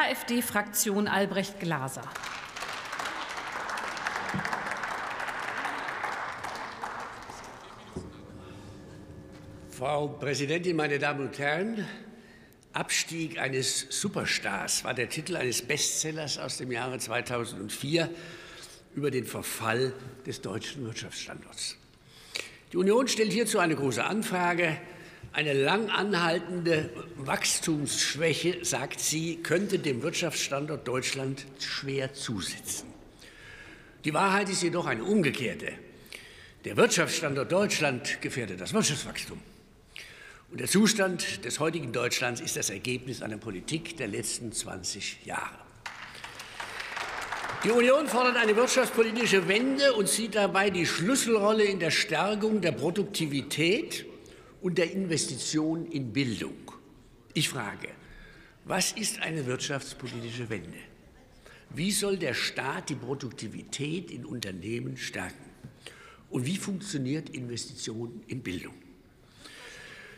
AfD-Fraktion 0.00 1.08
Albrecht 1.08 1.60
Glaser. 1.60 2.00
Frau 9.70 10.08
Präsidentin, 10.08 10.76
meine 10.76 10.98
Damen 10.98 11.28
und 11.28 11.38
Herren! 11.38 11.86
Abstieg 12.72 13.38
eines 13.38 13.88
Superstars 13.90 14.84
war 14.84 14.94
der 14.94 15.10
Titel 15.10 15.36
eines 15.36 15.60
Bestsellers 15.60 16.38
aus 16.38 16.56
dem 16.56 16.72
Jahre 16.72 16.98
2004 16.98 18.08
über 18.94 19.10
den 19.10 19.26
Verfall 19.26 19.92
des 20.24 20.40
deutschen 20.40 20.86
Wirtschaftsstandorts. 20.86 21.76
Die 22.72 22.78
Union 22.78 23.06
stellt 23.06 23.32
hierzu 23.32 23.58
eine 23.58 23.76
große 23.76 24.02
Anfrage. 24.02 24.78
Eine 25.32 25.52
lang 25.52 25.90
anhaltende 25.90 26.90
Wachstumsschwäche, 27.16 28.64
sagt 28.64 28.98
sie, 28.98 29.36
könnte 29.36 29.78
dem 29.78 30.02
Wirtschaftsstandort 30.02 30.88
Deutschland 30.88 31.46
schwer 31.60 32.12
zusetzen. 32.12 32.88
Die 34.04 34.12
Wahrheit 34.12 34.48
ist 34.48 34.62
jedoch 34.62 34.86
eine 34.86 35.04
umgekehrte. 35.04 35.72
Der 36.64 36.76
Wirtschaftsstandort 36.76 37.52
Deutschland 37.52 38.20
gefährdet 38.20 38.60
das 38.60 38.74
Wirtschaftswachstum. 38.74 39.40
Und 40.50 40.58
der 40.58 40.66
Zustand 40.66 41.44
des 41.44 41.60
heutigen 41.60 41.92
Deutschlands 41.92 42.40
ist 42.40 42.56
das 42.56 42.70
Ergebnis 42.70 43.22
einer 43.22 43.38
Politik 43.38 43.96
der 43.98 44.08
letzten 44.08 44.50
20 44.50 45.24
Jahre. 45.24 45.58
Die 47.62 47.70
Union 47.70 48.08
fordert 48.08 48.36
eine 48.36 48.56
wirtschaftspolitische 48.56 49.46
Wende 49.46 49.92
und 49.92 50.08
sieht 50.08 50.34
dabei 50.34 50.70
die 50.70 50.86
Schlüsselrolle 50.86 51.62
in 51.62 51.78
der 51.78 51.92
Stärkung 51.92 52.60
der 52.60 52.72
Produktivität 52.72 54.09
und 54.60 54.78
der 54.78 54.90
Investition 54.92 55.86
in 55.86 56.12
Bildung. 56.12 56.72
Ich 57.34 57.48
frage, 57.48 57.88
was 58.64 58.92
ist 58.92 59.20
eine 59.20 59.46
wirtschaftspolitische 59.46 60.50
Wende? 60.50 60.78
Wie 61.70 61.92
soll 61.92 62.16
der 62.16 62.34
Staat 62.34 62.90
die 62.90 62.94
Produktivität 62.96 64.10
in 64.10 64.24
Unternehmen 64.24 64.96
stärken? 64.96 65.50
Und 66.28 66.46
wie 66.46 66.56
funktioniert 66.56 67.30
Investition 67.30 68.22
in 68.26 68.42
Bildung? 68.42 68.74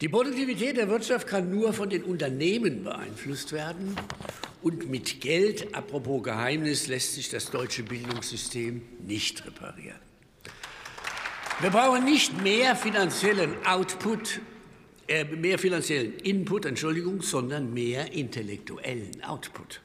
Die 0.00 0.08
Produktivität 0.08 0.76
der 0.76 0.88
Wirtschaft 0.88 1.26
kann 1.26 1.50
nur 1.50 1.72
von 1.72 1.88
den 1.88 2.02
Unternehmen 2.02 2.84
beeinflusst 2.84 3.52
werden. 3.52 3.94
Und 4.60 4.90
mit 4.90 5.20
Geld, 5.20 5.74
apropos 5.74 6.22
Geheimnis, 6.22 6.88
lässt 6.88 7.14
sich 7.14 7.28
das 7.28 7.50
deutsche 7.50 7.84
Bildungssystem 7.84 8.82
nicht 9.06 9.46
reparieren. 9.46 10.00
Wir 11.64 11.70
brauchen 11.70 12.04
nicht 12.04 12.42
mehr 12.42 12.76
finanziellen 12.76 13.54
Output, 13.64 14.42
äh, 15.08 15.24
mehr 15.24 15.58
finanziellen 15.58 16.18
Input, 16.18 16.66
Entschuldigung, 16.66 17.22
sondern 17.22 17.72
mehr 17.72 18.12
intellektuellen 18.12 19.24
Output. 19.24 19.80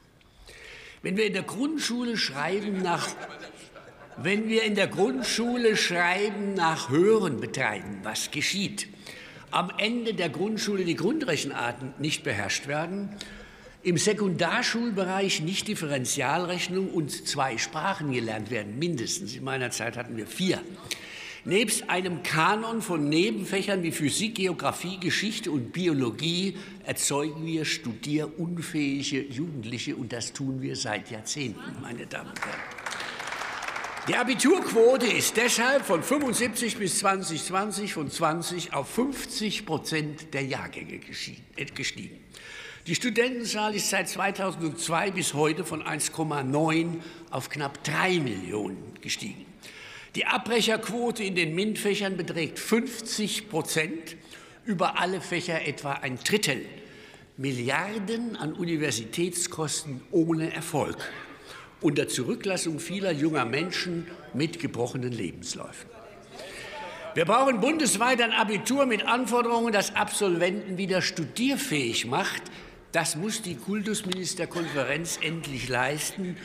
Wenn 1.03 1.15
wir 1.15 1.27
in 1.27 1.31
der 1.31 1.43
Grundschule 1.43 2.17
schreiben 2.17 2.81
nach 2.81 3.07
wenn 4.17 4.49
wir 4.49 4.63
in 4.63 4.75
der 4.75 4.87
Grundschule 4.87 5.77
Schreiben 5.77 6.53
nach 6.53 6.89
Hören 6.89 7.39
betreiben, 7.39 7.99
was 8.03 8.29
geschieht? 8.29 8.89
am 9.49 9.71
Ende 9.77 10.13
der 10.13 10.27
Grundschule 10.27 10.83
die 10.83 10.97
Grundrechenarten 10.97 11.93
nicht 11.97 12.25
beherrscht 12.25 12.67
werden, 12.67 13.15
im 13.83 13.97
Sekundarschulbereich 13.97 15.39
nicht 15.39 15.69
Differentialrechnung 15.69 16.89
und 16.89 17.09
zwei 17.25 17.57
Sprachen 17.57 18.11
gelernt 18.11 18.51
werden, 18.51 18.77
mindestens. 18.77 19.33
In 19.33 19.45
meiner 19.45 19.71
Zeit 19.71 19.95
hatten 19.95 20.17
wir 20.17 20.27
vier. 20.27 20.61
Nebst 21.49 21.89
einem 21.89 22.21
Kanon 22.21 22.79
von 22.83 23.09
Nebenfächern 23.09 23.81
wie 23.81 23.91
Physik, 23.91 24.35
Geographie, 24.35 24.99
Geschichte 24.99 25.49
und 25.49 25.73
Biologie 25.73 26.55
erzeugen 26.85 27.43
wir 27.43 27.65
studierunfähige 27.65 29.23
Jugendliche 29.23 29.95
und 29.95 30.13
das 30.13 30.31
tun 30.31 30.61
wir 30.61 30.75
seit 30.75 31.09
Jahrzehnten, 31.09 31.59
meine 31.81 32.05
Damen 32.05 32.29
und 32.29 32.39
Herren. 32.39 32.59
Die 34.07 34.15
Abiturquote 34.15 35.07
ist 35.07 35.37
deshalb 35.37 35.83
von 35.85 36.03
75 36.03 36.77
bis 36.77 36.99
2020 36.99 37.93
von 37.93 38.11
20 38.11 38.73
auf 38.73 38.87
50 38.87 39.65
Prozent 39.65 40.31
der 40.35 40.45
Jahrgänge 40.45 40.99
äh, 41.55 41.65
gestiegen. 41.65 42.19
Die 42.85 42.93
Studentenzahl 42.93 43.73
ist 43.73 43.89
seit 43.89 44.07
2002 44.07 45.09
bis 45.09 45.33
heute 45.33 45.65
von 45.65 45.81
1,9 45.81 46.99
auf 47.31 47.49
knapp 47.49 47.83
3 47.83 48.19
Millionen 48.19 48.93
gestiegen. 49.01 49.48
Die 50.15 50.25
Abbrecherquote 50.25 51.23
in 51.23 51.35
den 51.35 51.53
MINT-Fächern 51.55 52.17
beträgt 52.17 52.59
50 52.59 53.49
Prozent, 53.49 54.15
über 54.65 54.99
alle 54.99 55.21
Fächer 55.21 55.65
etwa 55.67 55.93
ein 55.93 56.17
Drittel. 56.23 56.65
Milliarden 57.37 58.35
an 58.35 58.53
Universitätskosten 58.53 60.01
ohne 60.11 60.53
Erfolg 60.53 60.97
unter 61.81 62.07
Zurücklassung 62.07 62.79
vieler 62.79 63.11
junger 63.11 63.45
Menschen 63.45 64.07
mit 64.33 64.59
gebrochenen 64.59 65.11
Lebensläufen. 65.11 65.89
Wir 67.15 67.25
brauchen 67.25 67.59
bundesweit 67.59 68.21
ein 68.21 68.31
Abitur 68.31 68.85
mit 68.85 69.05
Anforderungen, 69.05 69.73
das 69.73 69.95
Absolventen 69.95 70.77
wieder 70.77 71.01
studierfähig 71.01 72.05
macht. 72.05 72.43
Das 72.91 73.15
muss 73.15 73.43
die 73.43 73.55
Kultusministerkonferenz 73.55 75.19
endlich 75.21 75.69
leisten. 75.69 76.35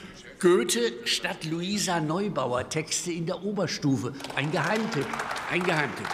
Goethe 0.41 0.93
statt 1.07 1.45
Luisa 1.45 2.01
Neubauer 2.01 2.69
Texte 2.69 3.13
in 3.13 3.25
der 3.25 3.43
Oberstufe. 3.43 4.13
Ein 4.37 4.53
Geheimtipp. 4.53 5.07
Ein 5.51 5.63
Geheimtipp. 5.63 6.07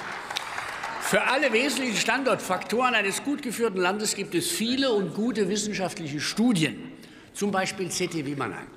Für 1.00 1.22
alle 1.22 1.52
wesentlichen 1.52 1.96
Standortfaktoren 1.96 2.94
eines 2.94 3.24
gut 3.24 3.42
geführten 3.42 3.78
Landes 3.78 4.14
gibt 4.14 4.36
es 4.36 4.48
viele 4.48 4.92
und 4.92 5.14
gute 5.14 5.48
wissenschaftliche 5.48 6.20
Studien, 6.20 6.92
zum 7.34 7.50
Beispiel 7.50 7.88
CTW 7.88 8.36
Mannheim. 8.36 8.68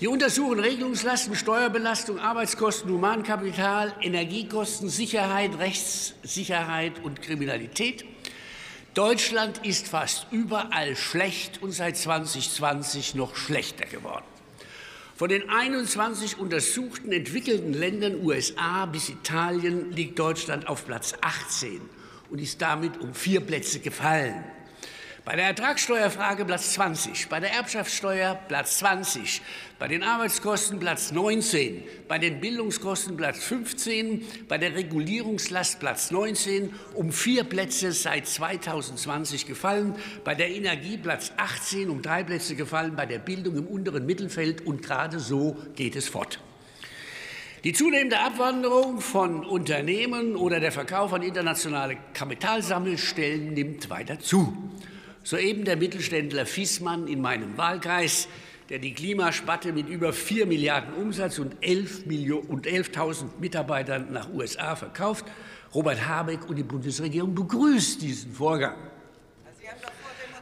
Die 0.00 0.06
untersuchen 0.06 0.60
Regelungslasten, 0.60 1.34
Steuerbelastung, 1.34 2.20
Arbeitskosten, 2.20 2.92
Humankapital, 2.92 3.92
Energiekosten, 4.00 4.88
Sicherheit, 4.88 5.58
Rechtssicherheit 5.58 7.02
und 7.02 7.20
Kriminalität. 7.20 8.04
Deutschland 8.94 9.66
ist 9.66 9.88
fast 9.88 10.28
überall 10.30 10.94
schlecht 10.94 11.60
und 11.60 11.72
seit 11.72 11.96
2020 11.96 13.16
noch 13.16 13.34
schlechter 13.34 13.86
geworden. 13.86 14.24
Von 15.16 15.30
den 15.30 15.50
21 15.50 16.38
untersuchten 16.38 17.10
entwickelten 17.10 17.72
Ländern 17.72 18.24
USA 18.24 18.86
bis 18.86 19.08
Italien 19.08 19.90
liegt 19.90 20.16
Deutschland 20.20 20.68
auf 20.68 20.86
Platz 20.86 21.14
18 21.20 21.80
und 22.30 22.40
ist 22.40 22.62
damit 22.62 23.00
um 23.00 23.14
vier 23.14 23.40
Plätze 23.40 23.80
gefallen. 23.80 24.44
Bei 25.24 25.36
der 25.36 25.46
Ertragssteuerfrage 25.46 26.44
Platz 26.44 26.74
20, 26.74 27.30
bei 27.30 27.40
der 27.40 27.50
Erbschaftssteuer 27.54 28.34
Platz 28.46 28.76
20, 28.80 29.40
bei 29.78 29.88
den 29.88 30.02
Arbeitskosten 30.02 30.78
Platz 30.78 31.12
19, 31.12 31.82
bei 32.08 32.18
den 32.18 32.40
Bildungskosten 32.40 33.16
Platz 33.16 33.42
15, 33.42 34.22
bei 34.48 34.58
der 34.58 34.74
Regulierungslast 34.74 35.80
Platz 35.80 36.10
19, 36.10 36.74
um 36.92 37.10
vier 37.10 37.44
Plätze 37.44 37.92
seit 37.92 38.26
2020 38.28 39.46
gefallen, 39.46 39.94
bei 40.24 40.34
der 40.34 40.50
Energie 40.50 40.98
Platz 40.98 41.32
18, 41.38 41.88
um 41.88 42.02
drei 42.02 42.22
Plätze 42.22 42.54
gefallen, 42.54 42.94
bei 42.94 43.06
der 43.06 43.18
Bildung 43.18 43.56
im 43.56 43.66
unteren 43.66 44.04
Mittelfeld 44.04 44.66
und 44.66 44.82
gerade 44.82 45.18
so 45.20 45.56
geht 45.74 45.96
es 45.96 46.06
fort. 46.06 46.38
Die 47.64 47.72
zunehmende 47.72 48.20
Abwanderung 48.20 49.00
von 49.00 49.42
Unternehmen 49.42 50.36
oder 50.36 50.60
der 50.60 50.70
Verkauf 50.70 51.14
an 51.14 51.22
internationale 51.22 51.96
Kapitalsammelstellen 52.12 53.54
nimmt 53.54 53.88
weiter 53.88 54.20
zu. 54.20 54.54
Soeben 55.24 55.64
der 55.64 55.78
Mittelständler 55.78 56.44
Fiesmann 56.44 57.08
in 57.08 57.22
meinem 57.22 57.56
Wahlkreis, 57.56 58.28
der 58.68 58.78
die 58.78 58.92
Klimaspatte 58.92 59.72
mit 59.72 59.88
über 59.88 60.12
4 60.12 60.44
Milliarden 60.44 60.92
Umsatz 60.94 61.38
und 61.38 61.54
11.000 61.62 62.66
11 62.66 63.24
Mitarbeitern 63.40 64.12
nach 64.12 64.30
USA 64.30 64.76
verkauft. 64.76 65.24
Robert 65.74 66.06
Habeck 66.06 66.46
und 66.46 66.56
die 66.56 66.62
Bundesregierung 66.62 67.34
begrüßt 67.34 68.02
diesen 68.02 68.32
Vorgang. 68.32 68.76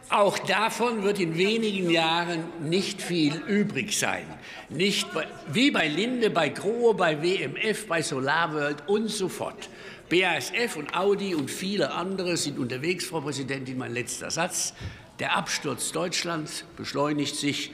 Auch 0.08 0.38
davon 0.38 1.02
wird 1.04 1.20
in 1.20 1.38
wenigen 1.38 1.90
Jahren 1.90 2.44
nicht 2.60 3.00
viel 3.00 3.36
übrig 3.46 3.98
sein. 3.98 4.26
Nicht 4.68 5.12
bei, 5.14 5.26
wie 5.50 5.70
bei 5.70 5.88
Linde, 5.88 6.30
bei 6.30 6.48
Grohe, 6.48 6.94
bei 6.94 7.22
WMF, 7.22 7.86
bei 7.86 8.02
SolarWorld 8.02 8.88
und 8.88 9.08
so 9.08 9.28
fort. 9.28 9.70
BASF 10.10 10.76
und 10.76 10.94
Audi 10.94 11.34
und 11.34 11.50
viele 11.50 11.92
andere 11.92 12.36
sind 12.36 12.58
unterwegs, 12.58 13.06
Frau 13.06 13.22
Präsidentin. 13.22 13.78
Mein 13.78 13.94
letzter 13.94 14.30
Satz. 14.30 14.74
Der 15.18 15.36
Absturz 15.36 15.92
Deutschlands 15.92 16.64
beschleunigt 16.76 17.36
sich 17.36 17.72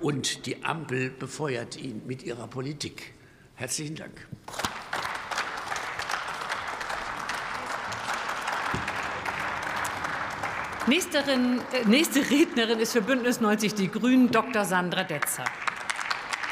und 0.00 0.46
die 0.46 0.64
Ampel 0.64 1.10
befeuert 1.10 1.76
ihn 1.76 2.02
mit 2.06 2.22
ihrer 2.24 2.48
Politik. 2.48 3.14
Herzlichen 3.54 3.94
Dank. 3.94 4.26
Nächsterin, 10.86 11.62
äh, 11.72 11.88
nächste 11.88 12.20
Rednerin 12.30 12.78
ist 12.78 12.92
für 12.92 13.00
Bündnis 13.00 13.40
90 13.40 13.74
Die 13.74 13.90
Grünen 13.90 14.30
Dr. 14.30 14.66
Sandra 14.66 15.02
Detzer. 15.02 15.44